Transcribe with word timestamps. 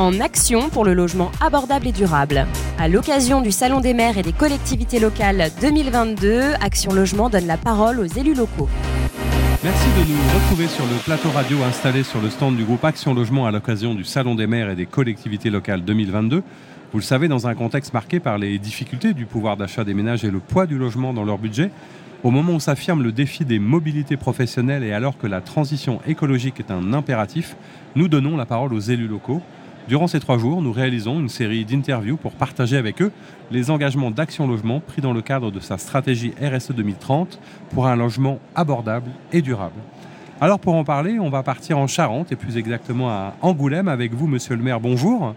en 0.00 0.18
action 0.18 0.70
pour 0.70 0.86
le 0.86 0.94
logement 0.94 1.30
abordable 1.42 1.86
et 1.86 1.92
durable. 1.92 2.46
À 2.78 2.88
l'occasion 2.88 3.42
du 3.42 3.52
Salon 3.52 3.80
des 3.80 3.92
maires 3.92 4.16
et 4.16 4.22
des 4.22 4.32
collectivités 4.32 4.98
locales 4.98 5.50
2022, 5.60 6.54
Action 6.58 6.94
Logement 6.94 7.28
donne 7.28 7.46
la 7.46 7.58
parole 7.58 8.00
aux 8.00 8.06
élus 8.06 8.32
locaux. 8.32 8.70
Merci 9.62 9.88
de 9.88 10.10
nous 10.10 10.40
retrouver 10.40 10.68
sur 10.68 10.86
le 10.86 10.96
plateau 11.04 11.28
radio 11.30 11.62
installé 11.64 12.02
sur 12.02 12.22
le 12.22 12.30
stand 12.30 12.56
du 12.56 12.64
groupe 12.64 12.82
Action 12.82 13.12
Logement 13.12 13.46
à 13.46 13.50
l'occasion 13.50 13.94
du 13.94 14.04
Salon 14.04 14.34
des 14.34 14.46
maires 14.46 14.70
et 14.70 14.74
des 14.74 14.86
collectivités 14.86 15.50
locales 15.50 15.84
2022. 15.84 16.42
Vous 16.92 16.98
le 16.98 17.04
savez, 17.04 17.28
dans 17.28 17.46
un 17.46 17.54
contexte 17.54 17.92
marqué 17.92 18.20
par 18.20 18.38
les 18.38 18.58
difficultés 18.58 19.12
du 19.12 19.26
pouvoir 19.26 19.58
d'achat 19.58 19.84
des 19.84 19.92
ménages 19.92 20.24
et 20.24 20.30
le 20.30 20.40
poids 20.40 20.64
du 20.64 20.78
logement 20.78 21.12
dans 21.12 21.24
leur 21.24 21.36
budget, 21.36 21.70
au 22.24 22.30
moment 22.30 22.54
où 22.54 22.60
s'affirme 22.60 23.02
le 23.02 23.12
défi 23.12 23.44
des 23.44 23.58
mobilités 23.58 24.16
professionnelles 24.16 24.82
et 24.82 24.94
alors 24.94 25.18
que 25.18 25.26
la 25.26 25.42
transition 25.42 26.00
écologique 26.06 26.58
est 26.58 26.70
un 26.70 26.94
impératif, 26.94 27.54
nous 27.96 28.08
donnons 28.08 28.38
la 28.38 28.46
parole 28.46 28.72
aux 28.72 28.80
élus 28.80 29.08
locaux. 29.08 29.42
Durant 29.90 30.06
ces 30.06 30.20
trois 30.20 30.38
jours, 30.38 30.62
nous 30.62 30.70
réalisons 30.70 31.18
une 31.18 31.28
série 31.28 31.64
d'interviews 31.64 32.16
pour 32.16 32.30
partager 32.30 32.76
avec 32.76 33.02
eux 33.02 33.10
les 33.50 33.72
engagements 33.72 34.12
d'Action 34.12 34.46
Logement 34.46 34.78
pris 34.78 35.02
dans 35.02 35.12
le 35.12 35.20
cadre 35.20 35.50
de 35.50 35.58
sa 35.58 35.78
stratégie 35.78 36.32
RSE 36.40 36.70
2030 36.70 37.40
pour 37.74 37.88
un 37.88 37.96
logement 37.96 38.38
abordable 38.54 39.10
et 39.32 39.42
durable. 39.42 39.74
Alors 40.40 40.60
pour 40.60 40.76
en 40.76 40.84
parler, 40.84 41.18
on 41.18 41.28
va 41.28 41.42
partir 41.42 41.76
en 41.76 41.88
Charente 41.88 42.30
et 42.30 42.36
plus 42.36 42.56
exactement 42.56 43.10
à 43.10 43.34
Angoulême 43.42 43.88
avec 43.88 44.14
vous, 44.14 44.28
monsieur 44.28 44.54
le 44.54 44.62
maire. 44.62 44.78
Bonjour. 44.78 45.34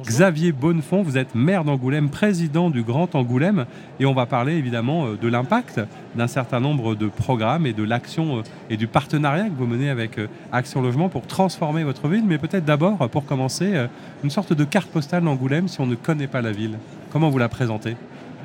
Xavier 0.00 0.52
Bonnefond, 0.52 1.02
vous 1.02 1.18
êtes 1.18 1.34
maire 1.34 1.64
d'Angoulême, 1.64 2.08
président 2.08 2.70
du 2.70 2.82
Grand 2.82 3.14
Angoulême, 3.14 3.66
et 4.00 4.06
on 4.06 4.14
va 4.14 4.26
parler 4.26 4.54
évidemment 4.54 5.06
euh, 5.06 5.16
de 5.20 5.28
l'impact 5.28 5.80
d'un 6.14 6.26
certain 6.26 6.60
nombre 6.60 6.94
de 6.94 7.06
programmes 7.08 7.66
et 7.66 7.72
de 7.72 7.82
l'action 7.82 8.38
euh, 8.38 8.42
et 8.70 8.76
du 8.76 8.86
partenariat 8.86 9.44
que 9.44 9.54
vous 9.56 9.66
menez 9.66 9.90
avec 9.90 10.18
euh, 10.18 10.28
Action 10.50 10.80
Logement 10.80 11.08
pour 11.08 11.26
transformer 11.26 11.84
votre 11.84 12.08
ville. 12.08 12.24
Mais 12.26 12.38
peut-être 12.38 12.64
d'abord, 12.64 13.08
pour 13.10 13.26
commencer, 13.26 13.86
une 14.24 14.30
sorte 14.30 14.52
de 14.52 14.64
carte 14.64 14.88
postale 14.88 15.24
d'Angoulême 15.24 15.68
si 15.68 15.80
on 15.80 15.86
ne 15.86 15.94
connaît 15.94 16.26
pas 16.26 16.42
la 16.42 16.52
ville. 16.52 16.78
Comment 17.10 17.30
vous 17.30 17.38
la 17.38 17.48
présentez? 17.48 17.96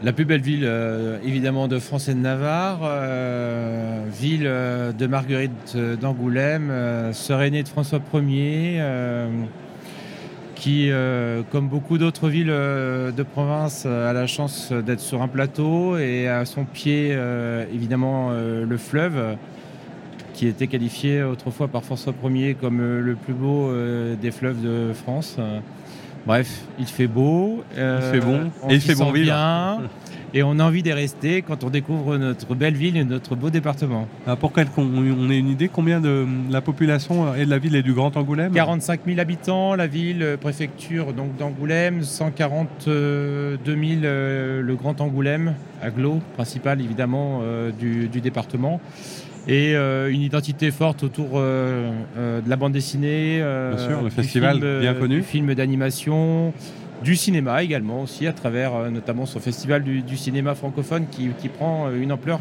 La 0.03 0.13
plus 0.13 0.25
belle 0.25 0.41
ville, 0.41 0.69
évidemment, 1.23 1.67
de 1.67 1.79
France 1.79 2.07
et 2.07 2.13
de 2.13 2.19
Navarre, 2.19 2.81
ville 4.11 4.43
de 4.43 5.07
Marguerite 5.07 5.75
d'Angoulême, 5.99 6.71
sœur 7.13 7.41
aînée 7.41 7.63
de 7.63 7.67
François 7.67 7.99
Ier, 8.13 8.79
qui, 10.59 10.89
euh, 10.89 11.43
comme 11.51 11.67
beaucoup 11.67 11.97
d'autres 11.97 12.29
villes 12.29 12.49
euh, 12.49 13.11
de 13.11 13.23
province, 13.23 13.85
a 13.85 14.11
la 14.13 14.27
chance 14.27 14.71
d'être 14.71 14.99
sur 14.99 15.21
un 15.21 15.27
plateau 15.27 15.97
et 15.97 16.27
à 16.27 16.45
son 16.45 16.65
pied, 16.65 17.11
euh, 17.11 17.65
évidemment, 17.73 18.31
le 18.31 18.77
fleuve, 18.77 19.37
qui 20.33 20.47
était 20.47 20.67
qualifié 20.67 21.23
autrefois 21.23 21.67
par 21.67 21.83
François 21.83 22.13
Ier 22.23 22.55
comme 22.55 22.79
le 22.79 23.15
plus 23.15 23.33
beau 23.33 23.71
des 24.21 24.31
fleuves 24.31 24.61
de 24.61 24.93
France. 24.93 25.37
Bref, 26.25 26.63
il 26.77 26.85
fait 26.85 27.07
beau. 27.07 27.63
il 27.75 28.01
fait 28.01 28.19
bon. 28.19 28.51
et 28.69 28.75
il 28.75 28.81
fait 28.81 28.95
bon 28.95 29.11
bien. 29.11 29.81
et 30.33 30.43
on 30.43 30.59
a 30.59 30.63
envie 30.63 30.83
d'y 30.83 30.91
rester 30.91 31.41
quand 31.41 31.63
on 31.63 31.69
découvre 31.69 32.17
notre 32.17 32.53
belle 32.53 32.75
ville 32.75 32.97
et 32.97 33.03
notre 33.03 33.35
beau 33.35 33.49
département. 33.49 34.07
Ah, 34.25 34.35
pour 34.35 34.51
qu'on 34.51 35.29
ait 35.29 35.37
une 35.37 35.49
idée, 35.49 35.69
combien 35.69 36.01
de 36.01 36.25
la 36.49 36.61
population 36.61 37.33
est 37.33 37.45
de 37.45 37.49
la 37.49 37.59
ville 37.59 37.75
et 37.75 37.83
du 37.83 37.93
Grand 37.93 38.15
Angoulême? 38.17 38.51
45 38.53 39.01
000 39.05 39.19
habitants, 39.19 39.75
la 39.75 39.87
ville, 39.87 40.21
euh, 40.21 40.37
préfecture 40.37 41.13
donc 41.13 41.37
d'Angoulême, 41.37 42.03
142 42.03 43.59
000 43.65 43.77
euh, 44.03 44.61
le 44.61 44.75
Grand 44.75 44.99
Angoulême, 44.99 45.53
aglo 45.81 46.19
principal 46.35 46.81
évidemment 46.81 47.39
euh, 47.43 47.71
du, 47.71 48.07
département. 48.19 48.81
Et 49.49 49.75
une 49.75 50.21
identité 50.21 50.71
forte 50.71 51.03
autour 51.03 51.39
de 51.39 52.49
la 52.49 52.55
bande 52.57 52.73
dessinée, 52.73 53.37
bien 53.37 53.77
sûr, 53.77 54.01
le 54.01 54.09
festival 54.09 54.59
bien 54.81 54.93
connu, 54.93 55.23
film 55.23 55.53
d'animation, 55.53 56.51
du 57.03 57.15
cinéma 57.15 57.63
également 57.63 58.01
aussi, 58.01 58.27
à 58.27 58.33
travers 58.33 58.75
euh, 58.75 58.89
notamment 58.89 59.25
son 59.25 59.39
festival 59.39 59.83
du, 59.83 60.17
cinéma 60.17 60.55
francophone 60.55 61.05
qui, 61.11 61.29
prend 61.49 61.87
euh, 61.87 62.01
une 62.01 62.11
ampleur 62.11 62.39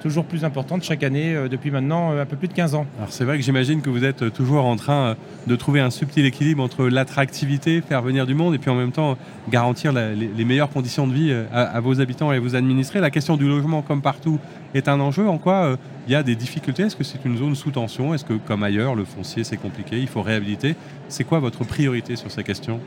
toujours 0.00 0.24
plus 0.24 0.44
importante 0.44 0.82
chaque 0.82 1.02
année 1.02 1.34
euh, 1.34 1.48
depuis 1.48 1.70
maintenant 1.70 2.16
un 2.16 2.26
peu 2.26 2.36
plus 2.36 2.48
de 2.48 2.54
15 2.54 2.74
ans. 2.74 2.86
Alors 2.98 3.12
c'est 3.12 3.24
vrai 3.24 3.36
que 3.36 3.44
j'imagine 3.44 3.82
que 3.82 3.90
vous 3.90 4.04
êtes 4.04 4.32
toujours 4.32 4.64
en 4.64 4.76
train 4.76 5.16
de 5.46 5.56
trouver 5.56 5.80
un 5.80 5.90
subtil 5.90 6.24
équilibre 6.24 6.62
entre 6.62 6.86
l'attractivité, 6.86 7.82
faire 7.82 8.02
venir 8.02 8.26
du 8.26 8.34
monde 8.34 8.54
et 8.54 8.58
puis 8.58 8.70
en 8.70 8.74
même 8.74 8.92
temps 8.92 9.18
garantir 9.50 9.92
les, 9.92 10.44
meilleures 10.44 10.70
conditions 10.70 11.06
de 11.06 11.12
vie 11.12 11.34
à, 11.52 11.80
vos 11.80 12.00
habitants 12.00 12.32
et 12.32 12.36
à 12.36 12.40
vos 12.40 12.56
administrés. 12.56 13.00
La 13.00 13.10
question 13.10 13.36
du 13.36 13.46
logement 13.46 13.82
comme 13.82 14.02
partout 14.02 14.38
est 14.74 14.88
un 14.88 15.00
enjeu. 15.00 15.26
En 15.28 15.38
quoi 15.38 15.76
il 16.06 16.12
y 16.12 16.14
a 16.14 16.22
des 16.22 16.34
difficultés. 16.34 16.84
Est-ce 16.84 16.96
que 16.96 17.04
c'est 17.04 17.24
une 17.24 17.36
zone 17.36 17.54
sous 17.54 17.70
tension? 17.70 18.14
Est-ce 18.14 18.24
que 18.24 18.34
comme 18.34 18.62
ailleurs 18.62 18.94
le 18.94 19.04
foncier 19.04 19.44
c'est 19.44 19.56
compliqué, 19.56 19.98
il 19.98 20.08
faut 20.08 20.22
réhabiliter? 20.22 20.76
C'est 21.08 21.24
quoi 21.24 21.38
votre 21.38 21.64
priorité 21.64 22.16
sur 22.16 22.30
ces 22.30 22.44
questions? 22.44 22.80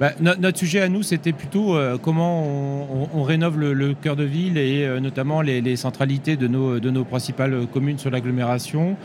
Bah, 0.00 0.12
notre 0.20 0.56
sujet 0.56 0.80
à 0.80 0.88
nous, 0.88 1.02
c'était 1.02 1.32
plutôt 1.32 1.76
euh, 1.76 1.98
comment 2.00 2.44
on, 3.12 3.22
rénove 3.24 3.58
le, 3.58 3.94
cœur 3.94 4.14
de 4.14 4.22
ville 4.22 4.56
et 4.56 4.84
euh, 4.86 5.00
notamment 5.00 5.42
les, 5.42 5.74
centralités 5.74 6.36
de 6.36 6.46
nos, 6.46 6.78
de 6.78 6.90
nos 6.90 7.04
principales 7.04 7.66
communes 7.66 7.98
sur 7.98 8.10
l'agglomération 8.10 8.96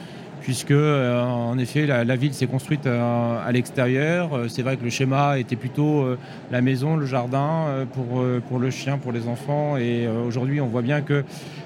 puisque 0.44 0.72
euh, 0.72 1.22
en 1.24 1.58
effet 1.58 1.86
la, 1.86 2.16
ville 2.16 2.34
s'est 2.34 2.48
construite 2.48 2.86
à 2.86 3.52
l'extérieur. 3.52 4.46
c'est 4.48 4.62
vrai 4.62 4.78
que 4.78 4.84
le 4.84 4.90
schéma 4.90 5.40
était 5.40 5.56
plutôt 5.56 6.06
la 6.52 6.62
maison, 6.62 6.96
le 6.96 7.06
jardin 7.06 7.86
pour, 7.94 8.24
pour 8.48 8.60
le 8.60 8.70
chien, 8.70 8.98
pour 8.98 9.12
les 9.12 9.28
enfants. 9.28 9.78
Et 9.78 10.08
aujourd'hui, 10.08 10.62
on 10.62 10.68
voit 10.68 10.82
bien 10.82 11.02
que 11.02 11.24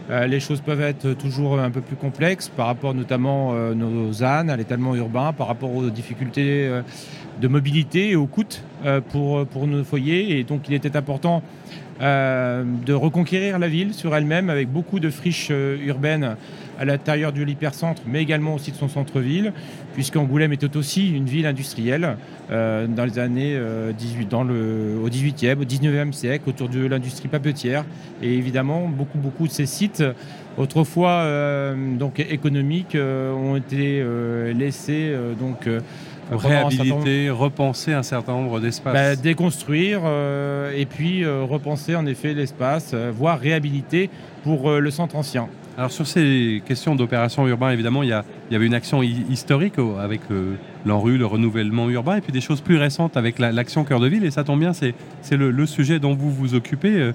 les 0.09 0.39
choses 0.39 0.61
peuvent 0.61 0.81
être 0.81 1.13
toujours 1.13 1.59
un 1.59 1.69
peu 1.69 1.81
plus 1.81 1.95
complexes 1.95 2.49
par 2.49 2.67
rapport 2.67 2.93
notamment 2.93 3.53
nos 3.73 4.23
ânes, 4.23 4.49
à 4.49 4.55
l'étalement 4.55 4.95
urbain, 4.95 5.33
par 5.33 5.47
rapport 5.47 5.75
aux 5.75 5.89
difficultés 5.89 6.69
de 7.39 7.47
mobilité 7.47 8.11
et 8.11 8.16
aux 8.16 8.25
coûts 8.25 8.43
euh, 8.85 9.01
pour, 9.01 9.45
pour 9.45 9.67
nos 9.67 9.83
foyers. 9.83 10.39
Et 10.39 10.43
donc 10.43 10.67
il 10.67 10.73
était 10.73 10.95
important 10.95 11.43
euh, 12.02 12.63
de 12.85 12.94
reconquérir 12.94 13.58
la 13.58 13.68
ville 13.68 13.94
sur 13.94 14.16
elle-même 14.16 14.52
avec 14.52 14.72
beaucoup 14.72 15.00
de 15.00 15.09
friches 15.09 15.50
euh, 15.50 15.78
urbaines 15.85 16.35
à 16.80 16.85
l'intérieur 16.85 17.34
de 17.34 17.41
l'hypercentre, 17.41 18.03
mais 18.06 18.22
également 18.22 18.53
aussi 18.53 18.72
de 18.72 18.75
son 18.75 18.88
centre-ville, 18.88 19.52
puisqu'Angoulême 19.96 20.53
était 20.53 20.78
aussi 20.78 21.09
une 21.09 21.25
ville 21.25 21.47
industrielle 21.47 22.18
dans 22.50 23.03
les 23.03 23.18
années 23.18 23.59
18, 23.97 24.30
dans 24.30 24.44
le, 24.44 24.96
au 25.03 25.09
18e, 25.09 25.58
au 25.59 25.63
19e 25.63 26.12
siècle, 26.12 26.47
autour 26.47 26.69
de 26.69 26.85
l'industrie 26.85 27.30
papetière. 27.30 27.84
Et 28.22 28.31
évidemment, 28.31 28.88
beaucoup, 28.88 29.18
beaucoup 29.18 29.47
de 29.47 29.52
ces 29.52 29.66
sites, 29.66 30.03
autrefois 30.56 31.25
donc 31.97 32.19
économiques, 32.19 32.96
ont 32.96 33.56
été 33.56 34.06
laissés 34.53 35.16
donc 35.40 35.68
réhabiliter, 36.31 37.29
repenser 37.29 37.93
un 37.93 38.03
certain 38.03 38.33
nombre 38.33 38.59
d'espaces. 38.59 38.93
Bah, 38.93 39.15
déconstruire 39.15 40.01
euh, 40.05 40.71
et 40.75 40.85
puis 40.85 41.23
euh, 41.23 41.43
repenser 41.43 41.95
en 41.95 42.05
effet 42.05 42.33
l'espace, 42.33 42.91
euh, 42.93 43.11
voire 43.15 43.39
réhabiliter 43.39 44.09
pour 44.43 44.71
le 44.71 44.91
centre 44.91 45.16
ancien. 45.16 45.47
Alors 45.77 45.91
sur 45.91 46.07
ces 46.07 46.63
questions 46.66 46.95
d'opération 46.95 47.47
urbain, 47.47 47.69
évidemment, 47.71 48.01
il 48.01 48.09
y, 48.09 48.53
y, 48.53 48.55
avait 48.55 48.66
une 48.66 48.73
action 48.73 49.03
historique 49.03 49.75
avec 49.99 50.21
l'ANRU, 50.85 51.17
le 51.17 51.25
renouvellement 51.25 51.89
urbain, 51.89 52.16
et 52.16 52.21
puis 52.21 52.31
des 52.31 52.41
choses 52.41 52.61
plus 52.61 52.77
récentes 52.77 53.17
avec 53.17 53.37
l'action 53.37 53.83
Cœur 53.83 53.99
de 53.99 54.07
Ville, 54.07 54.23
et 54.23 54.31
ça 54.31 54.43
tombe 54.43 54.59
bien, 54.59 54.71
c'est 54.73 54.93
le, 55.31 55.51
le, 55.51 55.66
sujet 55.66 55.99
dont 55.99 56.16
vous 56.16 56.31
vous 56.31 56.55
occupez. 56.55 57.11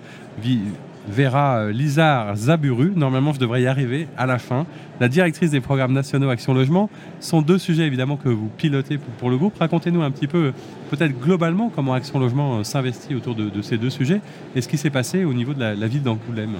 Vera 1.08 1.58
euh, 1.58 1.72
Lizard 1.72 2.36
Zaburu. 2.36 2.92
Normalement, 2.94 3.32
je 3.32 3.40
devrais 3.40 3.62
y 3.62 3.66
arriver 3.66 4.08
à 4.16 4.26
la 4.26 4.38
fin. 4.38 4.66
La 5.00 5.08
directrice 5.08 5.50
des 5.50 5.60
programmes 5.60 5.92
nationaux 5.92 6.30
Action 6.30 6.54
Logement 6.54 6.88
sont 7.20 7.42
deux 7.42 7.58
sujets 7.58 7.86
évidemment 7.86 8.16
que 8.16 8.28
vous 8.28 8.48
pilotez 8.56 8.98
pour, 9.18 9.30
le 9.30 9.36
groupe. 9.36 9.58
Racontez-nous 9.58 10.02
un 10.02 10.10
petit 10.10 10.26
peu, 10.26 10.52
peut-être 10.90 11.18
globalement, 11.18 11.70
comment 11.74 11.94
Action 11.94 12.18
Logement 12.18 12.58
euh, 12.58 12.64
s'investit 12.64 13.14
autour 13.14 13.34
de, 13.34 13.62
ces 13.62 13.78
deux 13.78 13.90
sujets 13.90 14.20
et 14.54 14.60
ce 14.60 14.68
qui 14.68 14.78
s'est 14.78 14.90
passé 14.90 15.24
au 15.24 15.34
niveau 15.34 15.54
de 15.54 15.60
la, 15.60 15.86
ville 15.86 16.02
d'Angoulême. 16.02 16.56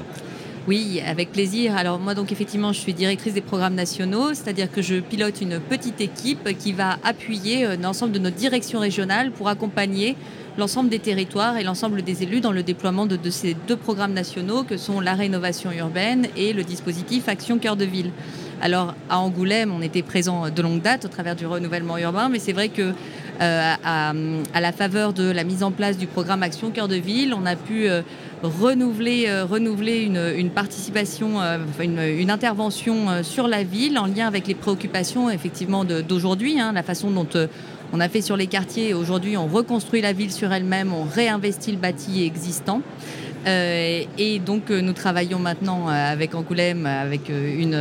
Oui, 0.69 1.01
avec 1.05 1.33
plaisir. 1.33 1.77
Alors 1.77 1.99
moi 1.99 2.15
donc 2.15 2.31
effectivement 2.31 2.73
je 2.73 2.79
suis 2.79 2.95
directrice 2.95 3.35
des 3.35 3.41
programmes 3.41 3.75
nationaux, 3.75 4.29
c'est-à-dire 4.29 4.71
que 4.71 4.81
je 4.81 5.01
pilote 5.01 5.41
une 5.41 5.59
petite 5.59 6.01
équipe 6.01 6.57
qui 6.57 6.73
va 6.73 6.99
appuyer 7.03 7.67
euh, 7.67 7.77
l'ensemble 7.77 8.13
de 8.13 8.21
notre 8.21 8.37
direction 8.37 8.79
régionale 8.79 9.33
pour 9.33 9.49
accompagner 9.49 10.17
l'ensemble 10.59 10.89
des 10.89 10.99
territoires 10.99 11.57
et 11.57 11.65
l'ensemble 11.65 12.03
des 12.03 12.23
élus 12.23 12.41
dans 12.41 12.53
le 12.53 12.63
déploiement 12.63 13.07
de, 13.07 13.19
ces 13.31 13.55
deux 13.67 13.77
programmes 13.77 14.13
nationaux 14.13 14.65
que 14.65 14.77
sont 14.77 15.01
la 15.01 15.15
rénovation 15.15 15.73
urbaine 15.73 16.29
et 16.37 16.53
le 16.53 16.65
dispositif 16.65 17.29
Action 17.29 17.59
Cœur 17.59 17.77
de 17.77 17.85
Ville. 17.85 18.11
Alors 18.61 18.95
à 19.09 19.19
Angoulême, 19.19 19.73
on 19.73 19.83
était 19.83 20.03
présent 20.03 20.49
de 20.51 20.63
longue 20.63 20.83
date 20.83 21.05
au 21.05 21.09
travers 21.09 21.35
du 21.35 21.47
renouvellement 21.47 21.99
urbain, 21.99 22.29
mais 22.29 22.39
c'est 22.39 22.53
vrai 22.53 22.69
que 22.69 22.93
euh, 23.41 23.75
à, 23.85 24.13
la 24.61 24.73
faveur 24.73 25.13
de 25.13 25.31
la 25.31 25.43
mise 25.43 25.63
en 25.63 25.73
place 25.73 25.99
du 25.99 26.07
programme 26.07 26.43
Action 26.43 26.71
Cœur 26.71 26.87
de 26.87 26.97
Ville, 26.97 27.35
on 27.35 27.45
a 27.47 27.57
pu 27.57 27.89
euh, 27.89 28.03
renouveler, 28.43 29.25
euh, 29.29 29.45
renouveler 29.45 30.03
une, 30.03 30.51
participation, 30.51 31.41
une, 31.81 32.31
intervention 32.31 33.23
sur 33.23 33.49
la 33.49 33.63
ville 33.63 33.99
en 33.99 34.07
lien 34.07 34.27
avec 34.27 34.47
les 34.47 34.55
préoccupations 34.55 35.31
effectivement 35.31 35.85
d'aujourd'hui, 35.85 36.61
hein, 36.61 36.73
la 36.73 36.83
façon 36.83 37.11
dont 37.11 37.29
on 37.93 38.01
a 38.01 38.09
fait 38.09 38.23
sur 38.23 38.37
les 38.37 38.47
quartiers. 38.47 38.95
Aujourd'hui, 38.95 39.37
on 39.37 39.47
reconstruit 39.47 40.01
la 40.01 40.13
ville 40.13 40.33
sur 40.33 40.53
elle-même, 40.53 40.93
on 40.93 41.05
réinvestit 41.05 41.73
le 41.73 41.79
bâti 41.79 42.25
existant. 42.25 42.83
Euh, 43.47 44.03
et 44.19 44.39
donc 44.39 44.71
euh, 44.71 44.81
nous 44.81 44.93
travaillons 44.93 45.41
maintenant 45.41 45.89
euh, 45.89 46.13
avec 46.13 46.35
Angoulême, 46.35 46.87
avec 46.87 47.29
une, 47.29 47.77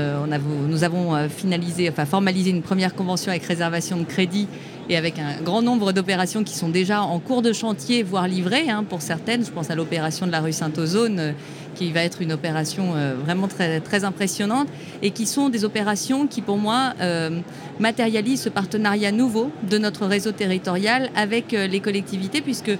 nous 0.67 0.83
avons 0.83 1.29
finalisé, 1.29 1.91
formalisé 2.09 2.49
une 2.49 2.63
première 2.63 2.95
convention 2.95 3.31
avec 3.31 3.43
réservation 3.43 3.97
de 3.97 4.05
crédit 4.05 4.47
et 4.89 4.97
avec 4.97 5.19
un 5.19 5.41
grand 5.41 5.61
nombre 5.61 5.91
d'opérations 5.91 6.43
qui 6.43 6.55
sont 6.55 6.69
déjà 6.69 7.01
en 7.01 7.19
cours 7.19 7.41
de 7.41 7.53
chantier, 7.53 8.03
voire 8.03 8.27
livrées 8.27 8.69
hein, 8.69 8.83
pour 8.87 9.01
certaines. 9.01 9.45
Je 9.45 9.51
pense 9.51 9.69
à 9.69 9.75
l'opération 9.75 10.27
de 10.27 10.31
la 10.31 10.41
rue 10.41 10.53
Saint-Ozone 10.53 11.19
euh, 11.19 11.31
qui 11.75 11.91
va 11.91 12.03
être 12.03 12.21
une 12.21 12.33
opération 12.33 12.95
euh, 12.95 13.15
vraiment 13.15 13.47
très, 13.47 13.79
très 13.79 14.03
impressionnante 14.03 14.67
et 15.01 15.11
qui 15.11 15.25
sont 15.25 15.49
des 15.49 15.63
opérations 15.63 16.27
qui 16.27 16.41
pour 16.41 16.57
moi 16.57 16.93
euh, 17.01 17.39
matérialisent 17.79 18.41
ce 18.41 18.49
partenariat 18.49 19.11
nouveau 19.11 19.51
de 19.69 19.77
notre 19.77 20.05
réseau 20.05 20.31
territorial 20.31 21.09
avec 21.15 21.53
les 21.53 21.79
collectivités 21.79 22.41
puisque 22.41 22.71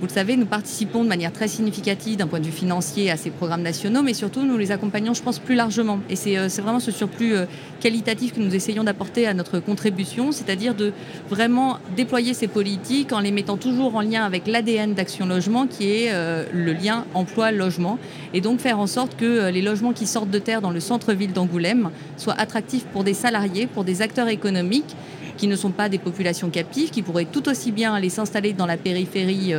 vous 0.00 0.06
le 0.06 0.12
savez, 0.12 0.36
nous 0.36 0.46
participons 0.46 1.02
de 1.02 1.08
manière 1.08 1.32
très 1.32 1.48
significative 1.48 2.16
d'un 2.16 2.28
point 2.28 2.38
de 2.38 2.44
vue 2.44 2.52
financier 2.52 3.10
à 3.10 3.16
ces 3.16 3.30
programmes 3.30 3.62
nationaux, 3.62 4.02
mais 4.02 4.14
surtout 4.14 4.42
nous 4.42 4.56
les 4.56 4.70
accompagnons, 4.70 5.12
je 5.12 5.22
pense, 5.22 5.40
plus 5.40 5.56
largement. 5.56 5.98
Et 6.08 6.14
c'est 6.14 6.38
euh, 6.38 6.46
vraiment 6.60 6.78
ce 6.78 6.92
surplus 6.92 7.34
euh, 7.34 7.46
qualitatif 7.80 8.32
que 8.32 8.38
nous 8.38 8.54
essayons 8.54 8.84
d'apporter 8.84 9.26
à 9.26 9.34
notre 9.34 9.58
contribution, 9.58 10.30
c'est-à-dire 10.30 10.76
de 10.76 10.92
vraiment 11.28 11.78
déployer 11.96 12.32
ces 12.32 12.46
politiques 12.46 13.12
en 13.12 13.18
les 13.18 13.32
mettant 13.32 13.56
toujours 13.56 13.96
en 13.96 14.00
lien 14.00 14.24
avec 14.24 14.46
l'ADN 14.46 14.94
d'Action 14.94 15.26
Logement, 15.26 15.66
qui 15.66 15.90
est 15.90 16.12
euh, 16.12 16.44
le 16.52 16.72
lien 16.72 17.04
emploi-logement, 17.14 17.98
et 18.34 18.40
donc 18.40 18.60
faire 18.60 18.78
en 18.78 18.86
sorte 18.86 19.16
que 19.16 19.50
les 19.50 19.62
logements 19.62 19.92
qui 19.92 20.06
sortent 20.06 20.30
de 20.30 20.38
terre 20.38 20.60
dans 20.60 20.70
le 20.70 20.80
centre-ville 20.80 21.32
d'Angoulême 21.32 21.90
soient 22.16 22.38
attractifs 22.38 22.84
pour 22.84 23.02
des 23.02 23.14
salariés, 23.14 23.66
pour 23.66 23.82
des 23.82 24.00
acteurs 24.00 24.28
économiques 24.28 24.94
qui 25.38 25.46
ne 25.46 25.56
sont 25.56 25.70
pas 25.70 25.88
des 25.88 25.98
populations 25.98 26.50
captives, 26.50 26.90
qui 26.90 27.02
pourraient 27.02 27.24
tout 27.24 27.48
aussi 27.48 27.72
bien 27.72 27.94
aller 27.94 28.10
s'installer 28.10 28.52
dans 28.52 28.66
la 28.66 28.76
périphérie 28.76 29.54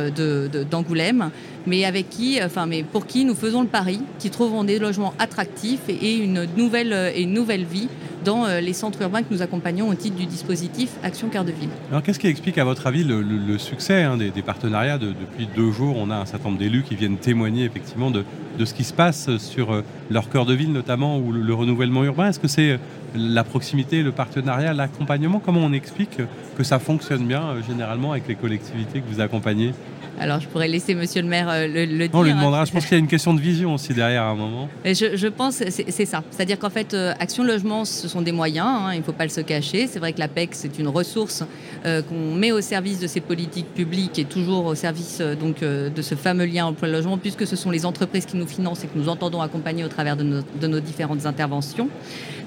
d'Angoulême, 0.70 1.30
mais 1.66 1.84
avec 1.84 2.08
qui, 2.08 2.42
enfin, 2.42 2.66
mais 2.66 2.82
pour 2.82 3.06
qui 3.06 3.24
nous 3.24 3.34
faisons 3.34 3.62
le 3.62 3.68
pari, 3.68 4.00
qui 4.18 4.30
trouveront 4.30 4.64
des 4.64 4.78
logements 4.78 5.14
attractifs 5.18 5.88
et 5.88 6.16
une 6.16 6.46
nouvelle, 6.56 7.12
et 7.14 7.22
une 7.22 7.32
nouvelle 7.32 7.64
vie 7.64 7.88
dans 8.24 8.46
euh, 8.46 8.60
les 8.60 8.72
centres 8.72 9.00
urbains 9.02 9.22
que 9.22 9.32
nous 9.32 9.42
accompagnons 9.42 9.88
au 9.88 9.94
titre 9.94 10.16
du 10.16 10.26
dispositif 10.26 10.90
Action 11.02 11.28
Cœur 11.28 11.44
de 11.44 11.52
Ville. 11.52 11.70
Alors 11.90 12.02
qu'est-ce 12.02 12.18
qui 12.18 12.26
explique 12.26 12.58
à 12.58 12.64
votre 12.64 12.86
avis 12.86 13.04
le, 13.04 13.58
succès 13.58 14.02
hein, 14.02 14.16
des, 14.16 14.30
partenariats 14.42 14.98
Depuis 14.98 15.48
deux 15.54 15.70
jours, 15.70 15.96
on 15.96 16.10
a 16.10 16.16
un 16.16 16.26
certain 16.26 16.48
nombre 16.48 16.58
d'élus 16.58 16.82
qui 16.82 16.96
viennent 16.96 17.16
témoigner 17.16 17.64
effectivement 17.64 18.10
de, 18.10 18.24
ce 18.62 18.74
qui 18.74 18.84
se 18.84 18.92
passe 18.92 19.36
sur 19.38 19.72
euh, 19.72 19.82
leur 20.10 20.28
cœur 20.28 20.44
de 20.44 20.54
ville 20.54 20.72
notamment 20.72 21.18
ou 21.18 21.32
le, 21.32 21.54
renouvellement 21.54 22.04
urbain. 22.04 22.28
Est-ce 22.28 22.40
que 22.40 22.48
c'est 22.48 22.72
euh, 22.72 22.78
la 23.14 23.44
proximité, 23.44 24.02
le 24.02 24.12
partenariat, 24.12 24.72
l'accompagnement? 24.72 25.40
Comment 25.44 25.60
on 25.60 25.72
explique 25.72 26.18
que 26.56 26.64
ça 26.64 26.78
fonctionne 26.78 27.26
bien 27.26 27.54
généralement 27.66 28.12
avec 28.12 28.28
les 28.28 28.34
collectivités 28.34 29.00
que 29.00 29.12
vous 29.12 29.20
accompagnez? 29.20 29.72
Alors, 30.20 30.38
je 30.38 30.48
pourrais 30.48 30.68
laisser 30.68 30.94
Monsieur 30.94 31.22
le 31.22 31.28
maire 31.28 31.48
euh, 31.48 31.66
le, 31.66 31.86
le 31.86 32.08
dire. 32.08 32.10
On 32.12 32.22
lui 32.22 32.34
demandera. 32.34 32.66
Je 32.66 32.72
pense 32.72 32.84
qu'il 32.84 32.92
y 32.92 32.96
a 32.96 32.98
une 32.98 33.06
question 33.08 33.32
de 33.32 33.40
vision 33.40 33.74
aussi 33.74 33.94
derrière 33.94 34.24
à 34.24 34.28
un 34.28 34.34
moment. 34.34 34.68
je, 34.84 35.16
je 35.16 35.28
pense 35.28 35.62
c'est 35.66 36.04
ça. 36.04 36.22
C'est-à-dire 36.30 36.58
qu'en 36.58 36.68
fait, 36.68 36.92
euh, 36.92 37.14
Action 37.18 37.42
Logement, 37.42 37.86
ce 37.86 38.06
sont 38.06 38.20
des 38.20 38.32
moyens. 38.32 38.66
Hein, 38.68 38.90
il 38.92 38.98
ne 38.98 39.02
faut 39.02 39.12
pas 39.12 39.24
le 39.24 39.30
se 39.30 39.40
cacher. 39.40 39.86
C'est 39.86 39.98
vrai 39.98 40.12
que 40.12 40.18
l'APEC, 40.18 40.50
c'est 40.52 40.78
une 40.78 40.88
ressource 40.88 41.42
euh, 41.86 42.02
qu'on 42.02 42.34
met 42.34 42.52
au 42.52 42.60
service 42.60 43.00
de 43.00 43.06
ces 43.06 43.20
politiques 43.20 43.72
publiques 43.72 44.18
et 44.18 44.26
toujours 44.26 44.66
au 44.66 44.74
service 44.74 45.22
donc 45.40 45.60
de 45.60 46.02
ce 46.02 46.14
fameux 46.14 46.44
lien 46.44 46.66
emploi-logement, 46.66 47.16
puisque 47.16 47.46
ce 47.46 47.56
sont 47.56 47.70
les 47.70 47.86
entreprises 47.86 48.26
qui 48.26 48.36
nous 48.36 48.46
financent 48.46 48.84
et 48.84 48.88
que 48.88 48.98
nous 48.98 49.08
entendons 49.08 49.40
accompagner 49.40 49.84
au 49.84 49.88
travers 49.88 50.16
de 50.16 50.22
nos, 50.22 50.42
de 50.60 50.66
nos 50.66 50.80
différentes 50.80 51.24
interventions. 51.24 51.88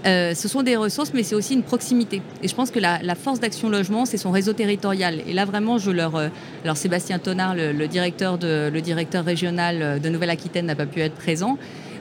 ce 0.06 0.48
sont 0.48 0.62
des 0.62 0.75
ressources, 0.75 1.12
mais 1.14 1.24
c'est 1.24 1.36
aussi 1.36 1.56
une 1.56 1.64
proximité. 1.64 2.22
Et 2.44 2.48
je 2.48 2.54
pense 2.56 2.70
que 2.70 2.80
la, 2.80 3.02
la 3.02 3.16
force 3.16 3.40
d'Action 3.40 3.70
Logement, 3.70 4.06
c'est 4.06 4.18
son 4.18 4.31
réseau 4.31 4.54
territorial. 4.54 5.22
Et 5.28 5.34
là, 5.34 5.46
vraiment, 5.46 5.78
je 5.78 5.92
leur. 5.92 6.16
alors, 6.64 6.78
Sébastien 6.78 7.18
Tonard, 7.20 7.56
le, 7.56 7.62
directeur 7.88 8.38
de, 8.38 8.69
le 8.74 8.81
directeur 8.81 9.24
régional 9.24 10.00
de 10.01 10.10
Nouvelle-Aquitaine 10.10 10.65
n'a 10.65 10.75
pas 10.75 10.86
pu 10.86 11.01
être 11.01 11.15
présent. 11.15 11.57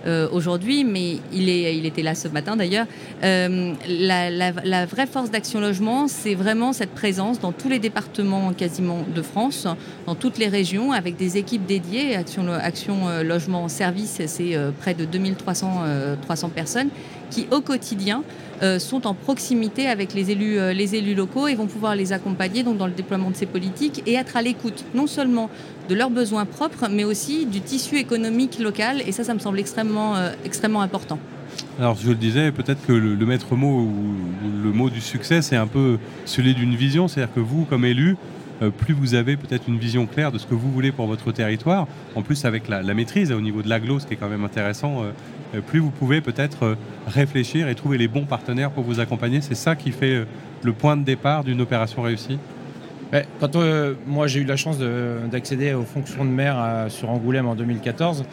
Euh, 0.06 0.28
aujourd'hui, 0.32 0.84
mais 0.84 1.18
il, 1.32 1.48
est, 1.48 1.76
il 1.76 1.86
était 1.86 2.02
là 2.02 2.14
ce 2.14 2.28
matin 2.28 2.56
d'ailleurs. 2.56 2.86
Euh, 3.22 3.74
la, 3.86 4.86
vraie 4.86 5.06
force 5.06 5.30
d'Action 5.30 5.60
Logement, 5.60 6.08
c'est 6.08 6.34
vraiment 6.34 6.72
cette 6.72 6.90
présence 6.90 7.38
dans 7.40 7.52
tous 7.52 7.68
les 7.68 7.78
départements 7.78 8.52
quasiment 8.52 9.04
de 9.14 9.22
France, 9.22 9.66
dans 10.06 10.14
toutes 10.14 10.38
les 10.38 10.48
régions, 10.48 10.92
avec 10.92 11.16
des 11.16 11.36
équipes 11.36 11.66
dédiées. 11.66 12.16
Action, 12.16 12.52
Action 12.52 13.08
euh, 13.08 13.22
Logement 13.22 13.68
Service, 13.68 14.20
c'est 14.26 14.56
près 14.80 14.94
de 14.94 15.04
2300 15.04 15.82
300 16.22 16.48
personnes 16.50 16.88
qui, 17.32 17.46
au 17.50 17.60
quotidien, 17.60 18.22
euh, 18.62 18.78
sont 18.78 19.06
en 19.06 19.14
proximité 19.14 19.88
avec 19.88 20.14
les 20.14 20.30
élus, 20.30 20.58
euh, 20.58 20.72
les 20.72 20.94
élus 20.94 21.14
locaux 21.14 21.48
et 21.48 21.54
vont 21.54 21.66
pouvoir 21.66 21.96
les 21.96 22.12
accompagner 22.12 22.62
donc, 22.62 22.76
dans 22.76 22.86
le 22.86 22.92
déploiement 22.92 23.30
de 23.30 23.34
ces 23.36 23.46
politiques 23.46 24.02
et 24.06 24.14
être 24.14 24.36
à 24.36 24.42
l'écoute 24.42 24.84
non 24.94 25.06
seulement 25.06 25.50
de 25.88 25.94
leurs 25.94 26.10
besoins 26.10 26.44
propres, 26.44 26.86
mais 26.90 27.04
aussi 27.04 27.46
du 27.46 27.60
tissu 27.60 27.96
économique 27.96 28.58
local. 28.60 29.02
Et 29.06 29.12
ça, 29.12 29.24
ça 29.24 29.34
me 29.34 29.40
semble 29.40 29.58
extrêmement, 29.58 30.14
euh, 30.14 30.30
extrêmement 30.44 30.82
important. 30.82 31.18
Alors 31.78 31.96
je 31.96 32.08
le 32.08 32.14
disais, 32.14 32.52
peut-être 32.52 32.86
que 32.86 32.92
le, 32.92 33.26
maître 33.26 33.56
mot 33.56 33.80
ou 33.80 33.92
le 34.62 34.70
mot 34.72 34.90
du 34.90 35.00
succès, 35.00 35.42
c'est 35.42 35.56
un 35.56 35.66
peu 35.66 35.98
celui 36.24 36.54
d'une 36.54 36.74
vision, 36.74 37.08
c'est-à-dire 37.08 37.34
que 37.34 37.40
vous, 37.40 37.64
comme 37.64 37.84
élu, 37.84 38.16
plus 38.70 38.94
vous 38.94 39.14
avez 39.14 39.36
peut-être 39.36 39.68
une 39.68 39.78
vision 39.78 40.06
claire 40.06 40.32
de 40.32 40.38
ce 40.38 40.46
que 40.46 40.54
vous 40.54 40.70
voulez 40.70 40.92
pour 40.92 41.06
votre 41.06 41.32
territoire, 41.32 41.88
en 42.14 42.22
plus 42.22 42.44
avec 42.44 42.68
la, 42.68 42.82
maîtrise 42.94 43.32
au 43.32 43.40
niveau 43.40 43.62
de 43.62 43.68
l'aglo, 43.68 43.98
ce 43.98 44.06
qui 44.06 44.14
est 44.14 44.16
quand 44.16 44.28
même 44.28 44.44
intéressant, 44.44 45.04
euh, 45.54 45.60
plus 45.60 45.80
vous 45.80 45.90
pouvez 45.90 46.20
peut-être 46.20 46.64
euh, 46.64 46.74
réfléchir 47.06 47.68
et 47.68 47.74
trouver 47.74 47.98
les 47.98 48.08
bons 48.08 48.24
partenaires 48.24 48.70
pour 48.70 48.84
vous 48.84 49.00
accompagner. 49.00 49.40
C'est 49.40 49.54
ça 49.54 49.76
qui 49.76 49.90
fait 49.92 50.14
euh, 50.14 50.24
le 50.62 50.72
point 50.72 50.96
de 50.96 51.04
départ 51.04 51.44
d'une 51.44 51.60
opération 51.60 52.02
réussie 52.02 52.38
Quand 53.40 53.56
moi 54.06 54.26
j'ai 54.26 54.40
eu 54.40 54.44
la 54.44 54.56
chance 54.56 54.78
d'accéder 54.78 55.74
aux 55.74 55.82
fonctions 55.82 56.24
de 56.24 56.30
maire 56.30 56.86
sur 56.88 57.10
Angoulême 57.10 57.46
en 57.46 57.54
2014, 57.54 58.24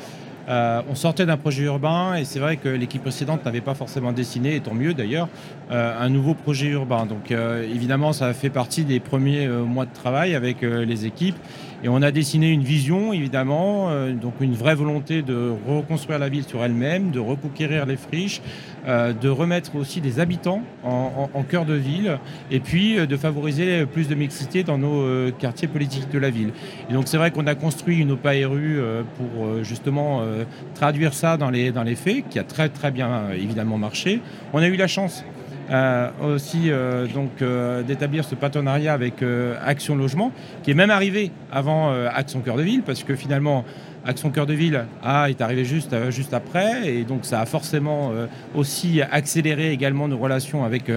on 0.49 0.95
sortait 0.95 1.25
d'un 1.25 1.37
projet 1.37 1.63
urbain 1.63 2.15
et 2.15 2.25
c'est 2.25 2.39
vrai 2.39 2.57
que 2.57 2.69
l'équipe 2.69 3.01
précédente 3.01 3.45
n'avait 3.45 3.61
pas 3.61 3.75
forcément 3.75 4.11
dessiné, 4.11 4.55
et 4.55 4.59
tant 4.59 4.73
mieux 4.73 4.93
d'ailleurs, 4.93 5.27
un 5.69 6.09
nouveau 6.09 6.33
projet 6.33 6.67
urbain. 6.67 7.05
Donc 7.05 7.31
évidemment 7.31 8.13
ça 8.13 8.33
fait 8.33 8.49
partie 8.49 8.83
des 8.83 8.99
premiers 8.99 9.47
mois 9.47 9.85
de 9.85 9.93
travail 9.93 10.35
avec 10.35 10.61
les 10.61 11.05
équipes 11.05 11.37
et 11.81 11.87
on 11.87 12.01
a 12.01 12.11
dessiné 12.11 12.51
une 12.51 12.63
vision, 12.63 13.13
évidemment, 13.13 13.89
euh, 13.89 14.11
donc 14.11 14.33
une 14.41 14.53
vraie 14.53 14.75
volonté 14.75 15.21
de 15.21 15.53
reconstruire 15.65 16.19
la 16.19 16.27
ville 16.27 16.43
sur 16.43 16.63
elle-même, 16.63 17.11
de 17.11 17.19
reconquérir 17.19 17.85
les 17.85 17.95
friches, 17.95 18.41
euh, 18.87 19.13
de 19.13 19.29
remettre 19.29 19.75
aussi 19.75 20.01
des 20.01 20.19
habitants 20.19 20.61
en, 20.83 21.43
cœur 21.43 21.65
de 21.65 21.73
ville, 21.73 22.19
et 22.51 22.59
puis 22.59 22.97
euh, 22.97 23.05
de 23.05 23.17
favoriser 23.17 23.85
plus 23.85 24.07
de 24.07 24.15
mixité 24.15 24.63
dans 24.63 24.77
nos 24.77 25.31
quartiers 25.31 25.67
politiques 25.67 26.09
de 26.09 26.19
la 26.19 26.29
ville. 26.29 26.51
Et 26.89 26.93
donc 26.93 27.07
c'est 27.07 27.17
vrai 27.17 27.31
qu'on 27.31 27.47
a 27.47 27.55
construit 27.55 27.97
une 27.97 28.11
OPA-RU 28.11 28.79
pour 29.17 29.63
justement 29.63 30.21
traduire 30.75 31.13
ça 31.13 31.37
dans 31.37 31.49
les, 31.49 31.71
dans 31.71 31.83
les 31.83 31.95
faits, 31.95 32.27
qui 32.29 32.39
a 32.39 32.43
très 32.43 32.69
très 32.69 32.91
bien 32.91 33.31
évidemment 33.31 33.77
marché. 33.77 34.21
On 34.53 34.59
a 34.59 34.67
eu 34.67 34.75
la 34.75 34.87
chance 34.87 35.23
euh, 35.71 36.09
aussi 36.23 36.71
euh, 36.71 37.05
donc 37.05 37.43
euh, 37.43 37.83
d'établir 37.83 38.25
ce 38.25 38.33
partenariat 38.33 38.91
avec 38.91 39.23
Action 39.63 39.95
Logement, 39.95 40.31
qui 40.63 40.71
est 40.71 40.75
même 40.75 40.89
arrivé 40.89 41.31
avant 41.51 41.91
Action 42.07 42.41
Cœur 42.41 42.57
de 42.57 42.63
Ville, 42.63 42.81
parce 42.83 43.03
que 43.03 43.15
finalement 43.15 43.65
Action 44.05 44.29
Cœur 44.29 44.45
de 44.45 44.53
Ville 44.53 44.85
A 45.03 45.29
est 45.29 45.41
arrivé 45.41 45.65
juste, 45.65 45.95
juste 46.09 46.33
après, 46.33 46.93
et 46.93 47.03
donc 47.03 47.25
ça 47.25 47.41
a 47.41 47.45
forcément 47.45 48.11
aussi 48.55 49.01
accéléré 49.01 49.71
également 49.71 50.07
nos 50.07 50.17
relations 50.17 50.63
avec 50.63 50.91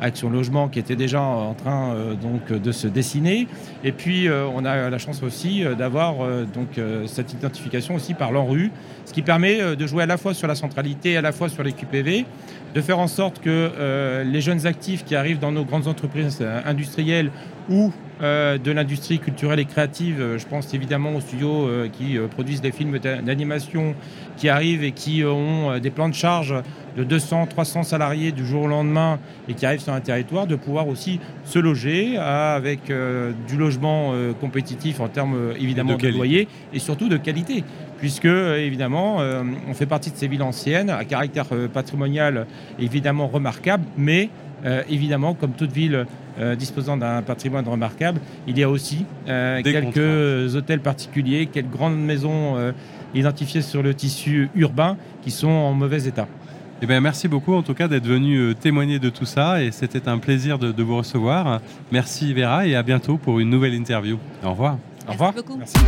Action 0.00 0.30
Logement, 0.30 0.68
qui 0.68 0.78
était 0.78 0.96
déjà 0.96 1.20
en 1.20 1.54
train 1.54 1.94
donc 2.20 2.52
de 2.52 2.72
se 2.72 2.86
dessiner. 2.88 3.46
Et 3.84 3.92
puis 3.92 4.28
on 4.30 4.64
a 4.64 4.90
la 4.90 4.98
chance 4.98 5.22
aussi 5.22 5.64
d'avoir 5.78 6.16
cette 7.06 7.32
identification 7.32 7.94
aussi 7.94 8.14
par 8.14 8.32
l'ANRU, 8.32 8.70
ce 9.04 9.12
qui 9.12 9.22
permet 9.22 9.76
de 9.76 9.86
jouer 9.86 10.02
à 10.02 10.06
la 10.06 10.16
fois 10.16 10.34
sur 10.34 10.48
la 10.48 10.54
centralité, 10.54 11.16
à 11.16 11.22
la 11.22 11.32
fois 11.32 11.48
sur 11.48 11.62
les 11.62 11.72
QPV 11.72 12.26
de 12.74 12.80
faire 12.80 12.98
en 12.98 13.08
sorte 13.08 13.40
que 13.40 13.70
euh, 13.78 14.24
les 14.24 14.40
jeunes 14.40 14.66
actifs 14.66 15.04
qui 15.04 15.14
arrivent 15.14 15.38
dans 15.38 15.52
nos 15.52 15.64
grandes 15.64 15.88
entreprises 15.88 16.38
euh, 16.40 16.60
industrielles 16.64 17.30
ou 17.68 17.92
euh, 18.22 18.58
de 18.58 18.70
l'industrie 18.70 19.18
culturelle 19.18 19.58
et 19.58 19.64
créative, 19.64 20.36
je 20.36 20.46
pense 20.46 20.72
évidemment 20.74 21.14
aux 21.14 21.20
studios 21.20 21.68
qui 21.92 22.16
produisent 22.30 22.60
des 22.60 22.72
films 22.72 22.98
d'animation 22.98 23.94
qui 24.36 24.48
arrivent 24.48 24.84
et 24.84 24.92
qui 24.92 25.24
ont 25.24 25.78
des 25.78 25.90
plans 25.90 26.08
de 26.08 26.14
charge 26.14 26.54
de 26.96 27.04
200, 27.04 27.46
300 27.46 27.82
salariés 27.84 28.32
du 28.32 28.46
jour 28.46 28.62
au 28.62 28.66
lendemain 28.66 29.18
et 29.48 29.54
qui 29.54 29.66
arrivent 29.66 29.80
sur 29.80 29.92
un 29.92 30.00
territoire, 30.00 30.46
de 30.46 30.56
pouvoir 30.56 30.88
aussi 30.88 31.20
se 31.44 31.58
loger 31.58 32.16
avec 32.16 32.92
du 33.48 33.56
logement 33.56 34.12
compétitif 34.40 35.00
en 35.00 35.08
termes 35.08 35.52
évidemment 35.58 35.96
de, 35.96 36.06
de 36.06 36.08
loyer 36.08 36.48
et 36.72 36.78
surtout 36.78 37.08
de 37.08 37.16
qualité. 37.16 37.64
Puisque 37.98 38.26
euh, 38.26 38.64
évidemment 38.64 39.20
euh, 39.20 39.42
on 39.68 39.74
fait 39.74 39.86
partie 39.86 40.10
de 40.10 40.16
ces 40.16 40.28
villes 40.28 40.42
anciennes 40.42 40.90
à 40.90 41.04
caractère 41.04 41.46
euh, 41.52 41.68
patrimonial 41.68 42.46
évidemment 42.78 43.26
remarquable, 43.26 43.84
mais 43.96 44.30
évidemment 44.88 45.34
comme 45.34 45.52
toute 45.52 45.72
ville 45.72 46.06
disposant 46.56 46.96
d'un 46.96 47.22
patrimoine 47.22 47.66
remarquable, 47.66 48.20
il 48.46 48.58
y 48.58 48.62
a 48.62 48.70
aussi 48.70 49.04
quelques 49.26 50.54
hôtels 50.54 50.80
particuliers, 50.80 51.46
quelques 51.46 51.70
grandes 51.70 51.98
maisons 51.98 52.56
identifiées 53.14 53.62
sur 53.62 53.82
le 53.82 53.94
tissu 53.94 54.50
urbain 54.54 54.96
qui 55.22 55.30
sont 55.30 55.48
en 55.48 55.72
mauvais 55.72 56.04
état. 56.04 56.28
Eh 56.80 56.86
bien, 56.86 57.00
merci 57.00 57.26
beaucoup 57.26 57.54
en 57.54 57.62
tout 57.62 57.74
cas 57.74 57.88
d'être 57.88 58.06
venu 58.06 58.54
témoigner 58.54 59.00
de 59.00 59.10
tout 59.10 59.24
ça 59.24 59.62
et 59.62 59.72
c'était 59.72 60.08
un 60.08 60.18
plaisir 60.18 60.58
de, 60.58 60.82
vous 60.82 60.96
recevoir. 60.96 61.60
Merci 61.90 62.32
Vera 62.32 62.66
et 62.66 62.76
à 62.76 62.82
bientôt 62.82 63.16
pour 63.16 63.40
une 63.40 63.50
nouvelle 63.50 63.74
interview. 63.74 64.18
Au 64.44 64.50
revoir. 64.50 64.78
Au 65.08 65.12
revoir. 65.12 65.32
Beaucoup. 65.32 65.56
Merci 65.56 65.78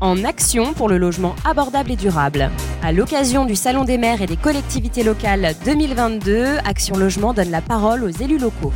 en 0.00 0.24
action 0.24 0.72
pour 0.72 0.88
le 0.88 0.98
logement 0.98 1.34
abordable 1.44 1.90
et 1.90 1.96
durable. 1.96 2.50
À 2.82 2.92
l'occasion 2.92 3.44
du 3.44 3.54
Salon 3.54 3.84
des 3.84 3.98
maires 3.98 4.22
et 4.22 4.26
des 4.26 4.36
collectivités 4.36 5.02
locales 5.02 5.54
2022, 5.64 6.58
Action 6.64 6.96
Logement 6.96 7.34
donne 7.34 7.50
la 7.50 7.60
parole 7.60 8.04
aux 8.04 8.08
élus 8.08 8.38
locaux. 8.38 8.72